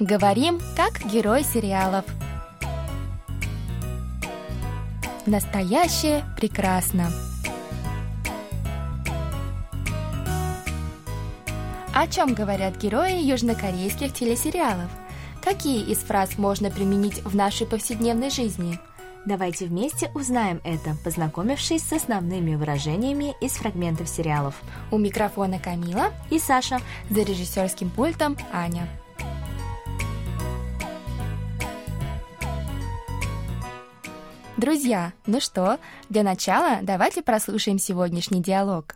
[0.00, 2.06] Говорим, как герой сериалов.
[5.26, 7.10] Настоящее прекрасно.
[11.94, 14.88] О чем говорят герои южнокорейских телесериалов?
[15.44, 18.80] Какие из фраз можно применить в нашей повседневной жизни?
[19.26, 24.54] Давайте вместе узнаем это, познакомившись с основными выражениями из фрагментов сериалов.
[24.90, 26.80] У микрофона Камила и Саша.
[27.10, 28.88] За режиссерским пультом Аня.
[34.59, 35.77] Друзья, ну что,
[36.09, 38.95] для начала давайте прослушаем сегодняшний диалог.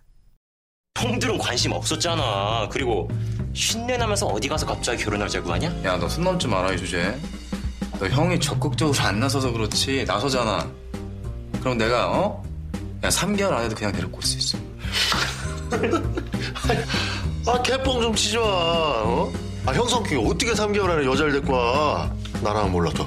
[0.97, 2.67] 형들은 관심 없었잖아.
[2.71, 3.09] 그리고
[3.53, 5.67] 쉰내 나면서 어디 가서 갑자기 결혼하자고 하냐?
[5.85, 7.17] 야, 너 손 넘지 마라, 이 주제.
[7.99, 10.05] 너 형이 적극적으로 안 나서서 그렇지.
[10.05, 10.69] 나서잖아.
[11.59, 12.43] 그럼 내가, 어?
[13.03, 14.57] 야, 3개월 안에도 그냥 데리고 올 수 있어.
[17.47, 19.31] 아, 개뻥 좀 치지 마, 어?
[19.65, 22.11] 아, 형 성격이 어떻게 3개월 안에 여자를 데리고 와?
[22.41, 23.05] 나라면 몰라도.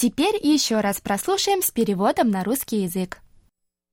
[0.00, 3.20] Теперь еще раз прослушаем с переводом на русский язык.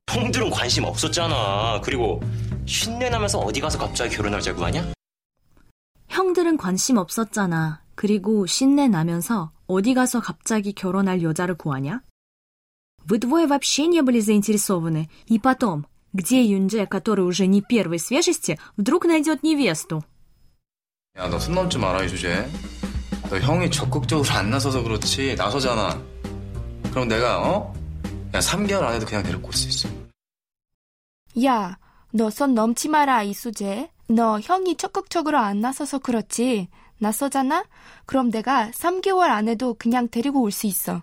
[0.07, 1.81] 형들은 관심 없었잖아.
[1.81, 2.21] 그리고
[2.65, 4.93] 쉰내 나면서 어디 가서 갑자기 결혼하자고 하냐?
[6.09, 7.81] 형들은 관심 없었잖아.
[7.95, 12.01] 그리고 신내 나면서 어디 가서 갑자기 결혼할 여자를 구하냐?
[13.05, 15.09] Вы двое вообще не были заинтересованы.
[15.27, 20.03] И потом, где Юнже, который уже не первой свежести, вдруг найдет невесту?
[21.17, 22.47] 야, 너 손 넘지 마라, 이 주제.
[23.29, 25.35] 너 형이 적극적으로 안 나서서 그렇지.
[25.35, 26.01] 나서잖아.
[26.91, 27.73] 그럼 내가, 어?
[28.33, 29.89] 야, 3개월 안에도 그냥 데리고 올 수 있어.
[31.43, 31.77] 야,
[32.11, 33.89] 너 손 넘지 마라, 이수재.
[34.09, 36.67] 너 형이 적극적으로 안 나서서 그렇지.
[36.99, 37.65] 나서잖아?
[38.05, 41.01] 그럼 내가 3개월 안에도 그냥 데리고 올 수 있어.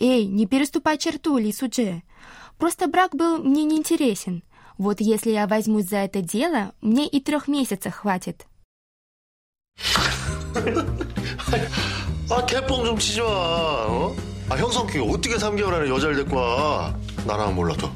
[0.00, 2.02] Эй, не переступай черту, Лисудже.
[2.58, 4.42] Просто брак был мне неинтересен.
[4.78, 8.46] Вот если я возьмусь за это дело, мне и трех месяцев хватит.
[12.30, 14.14] 아, 개뻥 좀 치지 마, 어?
[14.48, 16.96] 아, 형 성격이 어떻게 3개월 안에 여자를 데리고 와?
[17.26, 17.90] 나라면 몰라도.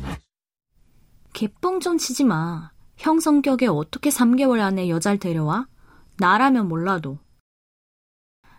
[1.33, 2.71] 개뻥 좀 치지 마.
[2.97, 5.67] 형 성격에 어떻게 3개월 안에 여자를 데려와?
[6.19, 7.19] 나라면 몰라도.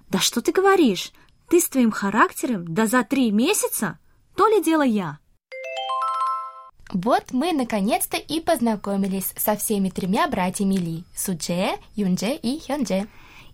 [0.10, 1.12] Да что ты говоришь?
[1.50, 4.00] Ты с твоим характером да за три месяца?
[4.36, 5.20] То ли дело я.
[6.94, 13.08] Вот мы наконец-то и познакомились со всеми тремя братьями Ли – Судже, Юнже и Хёнже.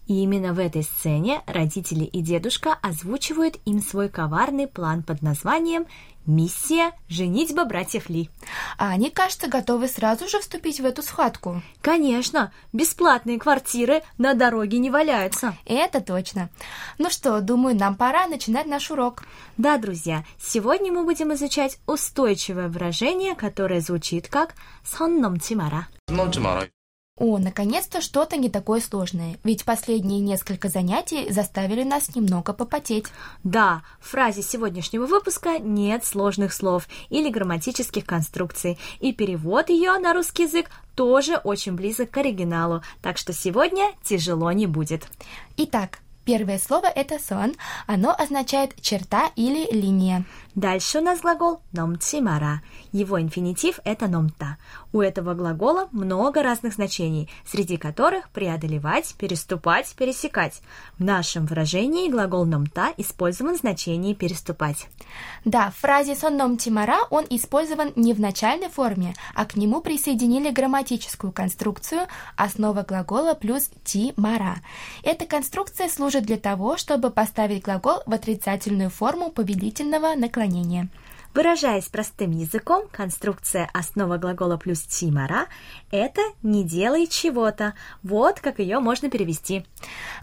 [0.08, 5.86] И именно в этой сцене родители и дедушка озвучивают им свой коварный план под названием
[6.28, 8.28] Миссия– женитьба братьев Ли.
[8.76, 11.62] А они, кажется, готовы сразу же вступить в эту схватку.
[11.80, 15.56] Конечно, бесплатные квартиры на дороге не валяются.
[15.64, 16.50] Это точно.
[16.98, 19.24] Ну что, думаю, нам пора начинать наш урок.
[19.56, 24.54] Да, друзья, сегодня мы будем изучать устойчивое выражение, которое звучит как
[24.84, 25.88] «сонном тимара».
[27.18, 33.06] О, наконец-то что-то не такое сложное, ведь последние несколько занятий заставили нас немного попотеть.
[33.42, 40.14] Да, в фразе сегодняшнего выпуска нет сложных слов или грамматических конструкций, и перевод ее на
[40.14, 45.08] русский язык тоже очень близок к оригиналу, так что сегодня тяжело не будет.
[45.56, 45.98] Итак,
[46.28, 47.54] Первое слово это сон.
[47.86, 50.26] Оно означает черта или линия.
[50.58, 52.62] Дальше у нас глагол номчимара.
[52.90, 54.56] Его инфинитив это номта.
[54.92, 60.60] У этого глагола много разных значений, среди которых преодолевать, переступать, пересекать.
[60.98, 64.88] В нашем выражении глагол номта использован в значении переступать.
[65.44, 70.50] Да, в фразе сон номчимара он использован не в начальной форме, а к нему присоединили
[70.50, 74.56] грамматическую конструкцию основа глагола плюс ти-мара.
[75.04, 80.47] Эта конструкция служит для того, чтобы поставить глагол в отрицательную форму повелительного наклонения.
[81.34, 85.46] Выражаясь простым языком, конструкция основа глагола плюс тимара–
[85.92, 87.74] это «не делай чего-то».
[88.02, 89.64] Вот как ее можно перевести.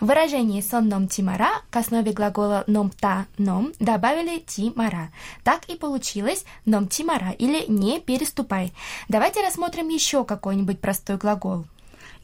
[0.02, 5.09] В выражении «сон ном тимара» к основе глагола ном та ном добавили тимара.
[5.44, 8.74] Так и получилось ном тимара или «не переступай».
[9.07, 11.66] Давайте рассмотрим еще какой-нибудь простой глагол.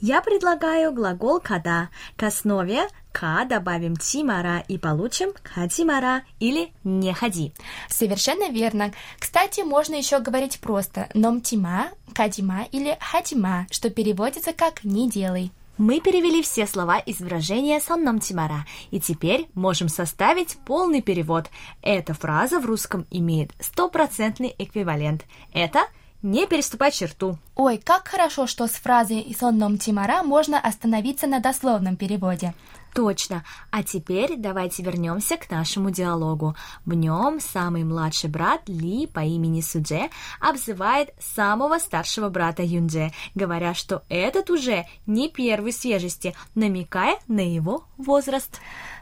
[0.04, 1.90] Я предлагаю глагол «када».
[2.16, 7.54] К основе «ка» добавим «тимара» и получим «кадимара» или «не ходи».
[7.88, 8.94] Совершенно верно.
[9.20, 15.52] Кстати, можно еще говорить просто «номтима», «кадима» или «хадима», что переводится как «не делай».
[15.78, 21.46] Мы перевели все слова из выражения «сонном тимара», и теперь можем составить полный перевод.
[21.84, 25.26] Эта фраза в русском имеет стопроцентный эквивалент.
[25.54, 25.86] Это–
[26.22, 27.38] не переступай черту.
[27.56, 32.54] Ой, как хорошо, что с фразой «сонном Тимара» можно остановиться на дословном переводе.
[32.94, 33.46] Точно.
[33.72, 36.56] А теперь давайте вернемся к нашему диалогу.
[36.86, 40.10] В нем самый младший брат Ли по имени Судже
[40.42, 47.86] обзывает самого старшего брата Юндже, говоря, что этот уже не первый свежести, намекая на его
[47.98, 48.60] возраст.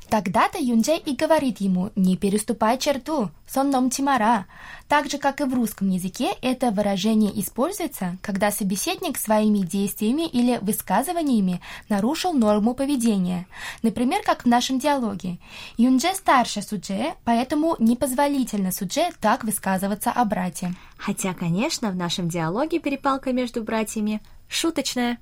[0.09, 4.47] Тогда-то Юнджей и говорит ему «не переступай черту, сонном тимара».
[4.87, 10.57] Так же, как и в русском языке, это выражение используется, когда собеседник своими действиями или
[10.63, 13.45] высказываниями нарушил норму поведения.
[13.83, 15.37] Например, как в нашем диалоге.
[15.77, 20.73] Юнже старше Судже, поэтому непозволительно Судже так высказываться о брате.
[20.97, 25.19] Хотя, конечно, в нашем диалоге перепалка между братьями шуточная.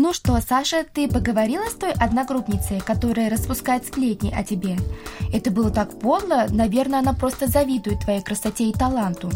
[0.00, 4.76] Ну что, Саша, ты поговорила с той одногруппницей, которая распускает сплетни о тебе?
[5.32, 9.28] Это было так подло, наверное, она просто завидует твоей красоте и таланту.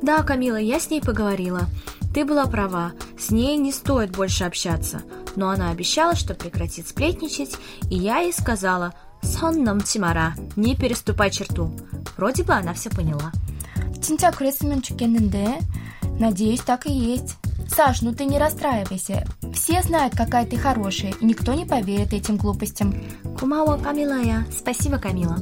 [0.00, 1.66] Да, Камила, я с ней поговорила.
[2.14, 5.02] Ты была права, с ней не стоит больше общаться.
[5.36, 7.54] Но она обещала, что прекратит сплетничать,
[7.90, 11.70] и я ей сказала сон нам, тимара, не переступай черту».
[12.16, 13.32] Вроде бы она все поняла.
[16.18, 17.36] Надеюсь, так и есть.
[17.74, 19.24] Саш, ну ты не расстраивайся.
[19.54, 22.94] Все знают, какая ты хорошая, и никто не поверит этим глупостям.
[23.38, 24.44] Кумао, Камилая.
[24.50, 25.38] Спасибо, Камила.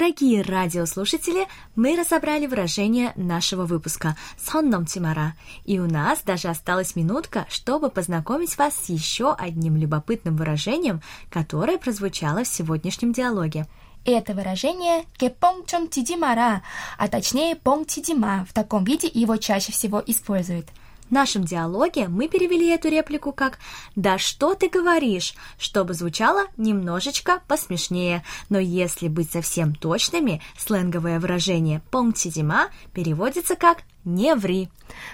[0.00, 5.34] Дорогие радиослушатели, мы разобрали выражение нашего выпуска «Сонном Тимара»,
[5.66, 11.76] и у нас даже осталась минутка, чтобы познакомить вас с еще одним любопытным выражением, которое
[11.76, 13.66] прозвучало в сегодняшнем диалоге.
[14.06, 16.62] Это выражение «кепончом тидимара»,
[16.96, 18.46] а точнее «понг тидима».
[18.48, 20.68] В таком виде его чаще всего используют–
[21.10, 23.58] в нашем диалоге мы перевели эту реплику как
[23.96, 28.24] «Да что ты говоришь?», чтобы звучало немножечко посмешнее.
[28.48, 34.68] Но если быть совсем точными, сленговое выражение «понтидима» переводится как «не ври».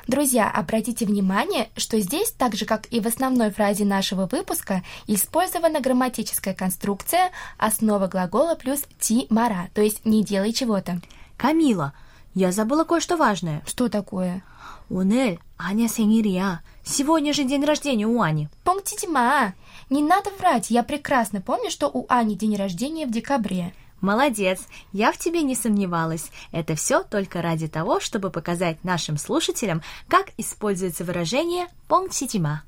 [0.07, 5.81] Друзья, обратите внимание, что здесь, так же как и в основной фразе нашего выпуска, использована
[5.81, 11.01] грамматическая конструкция основа глагола плюс «ти-мара», то есть «не делай чего-то».
[11.39, 11.93] Камила,
[12.36, 13.62] я забыла кое-что важное.
[13.66, 14.44] Что такое?
[14.92, 16.62] 오늘 Аня 생일이야.
[16.84, 18.50] Сегодня же день рождения у Ани.
[18.64, 19.54] Помните, ма,
[19.90, 20.70] не надо врать.
[20.70, 23.74] Я прекрасно помню, что у Ани день рождения в декабре.
[24.02, 24.60] Молодец,
[24.92, 26.32] я в тебе не сомневалась.
[26.52, 32.64] Это все только ради того, чтобы показать нашим слушателям, как используется выражение «помните, ма».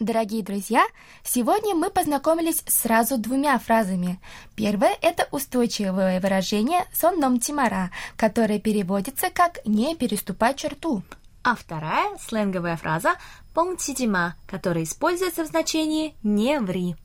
[0.00, 0.84] Дорогие друзья,
[1.22, 4.18] сегодня мы познакомились сразу двумя фразами.
[4.56, 11.02] Первое– это устойчивое выражение «сонном тимара», которое переводится как «не переступай черту».
[11.44, 13.14] А вторая– сленговая фраза
[13.54, 16.96] «понтидима», которая используется в значении «не ври».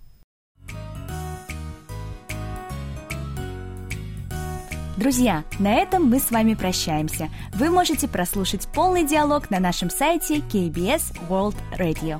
[4.97, 7.29] Друзья, на этом мы с вами прощаемся.
[7.53, 12.19] Вы можете прослушать полный диалог на нашем сайте KBS World Radio.